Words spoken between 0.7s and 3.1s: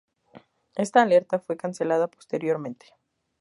Esta alerta fue cancelada posteriormente.